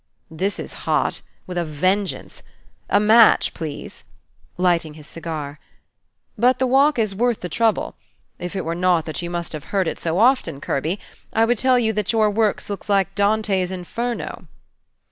"This 0.31 0.57
is 0.57 0.73
hot, 0.89 1.21
with 1.45 1.59
a 1.59 1.63
vengeance. 1.63 2.41
A 2.89 2.99
match, 2.99 3.53
please?" 3.53 4.03
lighting 4.57 4.95
his 4.95 5.05
cigar. 5.05 5.59
"But 6.35 6.57
the 6.57 6.65
walk 6.65 6.97
is 6.97 7.13
worth 7.13 7.41
the 7.41 7.49
trouble. 7.49 7.93
If 8.39 8.55
it 8.55 8.65
were 8.65 8.73
not 8.73 9.05
that 9.05 9.21
you 9.21 9.29
must 9.29 9.53
have 9.53 9.65
heard 9.65 9.87
it 9.87 9.99
so 9.99 10.17
often, 10.17 10.59
Kirby, 10.59 10.99
I 11.33 11.45
would 11.45 11.59
tell 11.59 11.77
you 11.77 11.93
that 11.93 12.13
your 12.13 12.31
works 12.31 12.67
look 12.67 12.89
like 12.89 13.13
Dante's 13.13 13.69
Inferno." 13.69 14.47